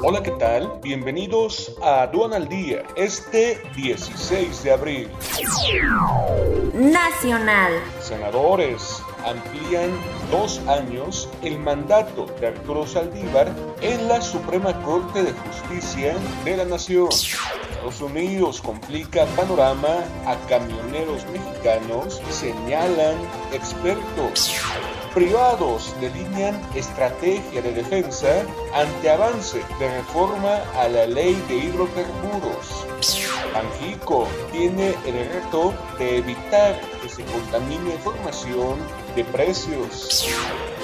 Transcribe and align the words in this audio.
Hola, 0.00 0.22
¿qué 0.22 0.30
tal? 0.32 0.78
Bienvenidos 0.80 1.74
a 1.82 2.02
Aduana 2.02 2.36
al 2.36 2.48
Día, 2.48 2.84
este 2.94 3.60
16 3.74 4.62
de 4.62 4.70
abril. 4.70 5.08
Nacional. 6.72 7.72
Senadores 8.00 9.02
amplían 9.24 9.90
dos 10.30 10.60
años 10.68 11.28
el 11.42 11.58
mandato 11.58 12.26
de 12.40 12.46
Arturo 12.46 12.86
Saldívar 12.86 13.52
en 13.80 14.06
la 14.06 14.20
Suprema 14.20 14.72
Corte 14.82 15.24
de 15.24 15.32
Justicia 15.32 16.14
de 16.44 16.56
la 16.56 16.64
Nación. 16.64 17.08
Estados 17.10 18.00
Unidos 18.00 18.60
complica 18.60 19.26
panorama 19.36 20.04
a 20.26 20.36
camioneros 20.48 21.26
mexicanos, 21.32 22.22
señalan 22.30 23.16
expertos 23.52 24.54
privados 25.14 25.94
delinean 26.00 26.60
estrategia 26.74 27.62
de 27.62 27.72
defensa 27.72 28.44
ante 28.74 29.08
avance 29.10 29.62
de 29.78 29.96
reforma 29.96 30.56
a 30.76 30.88
la 30.88 31.06
ley 31.06 31.34
de 31.48 31.56
hidrocarburos. 31.56 32.86
Banjico 33.52 34.26
tiene 34.52 34.94
el 35.06 35.28
reto 35.30 35.74
de 35.98 36.18
evitar 36.18 36.80
que 37.02 37.08
se 37.08 37.24
contamine 37.24 37.94
información 37.94 38.78
de 39.14 39.24
precios. 39.24 40.26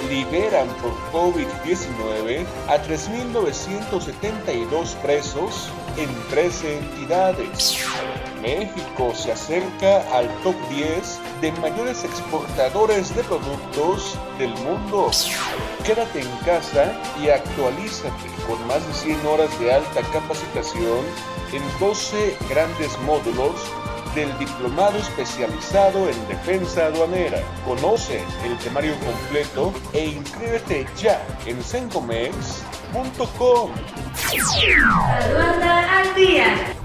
Liberan 0.09 0.67
por 0.81 0.91
COVID-19 1.11 2.45
a 2.67 2.77
3.972 2.83 4.95
presos 5.01 5.69
en 5.97 6.09
13 6.29 6.77
entidades. 6.77 7.77
México 8.45 9.11
se 9.15 9.31
acerca 9.31 10.01
al 10.15 10.29
top 10.43 10.53
10 10.69 11.19
de 11.41 11.51
mayores 11.53 12.03
exportadores 12.03 13.15
de 13.15 13.23
productos 13.23 14.19
del 14.37 14.53
mundo. 14.63 15.09
Quédate 15.83 16.21
en 16.21 16.29
casa 16.45 16.93
y 17.19 17.29
actualízate 17.29 18.29
con 18.47 18.67
más 18.67 18.85
de 18.87 18.93
100 18.93 19.25
horas 19.25 19.59
de 19.59 19.73
alta 19.73 20.01
capacitación 20.13 21.03
en 21.53 21.63
12 21.79 22.37
grandes 22.47 22.95
módulos 22.99 23.55
del 24.13 24.37
Diplomado 24.37 24.99
Especializado 24.99 26.07
en 26.07 26.27
Defensa 26.27 26.85
Aduanera. 26.85 27.41
Conoce 27.65 28.23
el 28.45 28.55
temario 28.59 28.93
completo 28.99 29.73
e 29.91 30.05
inscríbete 30.05 30.85
ya 30.97 31.19
en 31.47 31.63
sencomex.com. 31.63 33.71
Aduana 35.19 35.99
al 35.99 36.15
día. 36.15 36.74